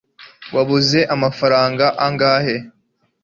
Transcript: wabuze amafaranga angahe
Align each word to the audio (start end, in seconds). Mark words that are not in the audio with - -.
wabuze 0.55 0.99
amafaranga 1.15 1.85
angahe 2.05 2.55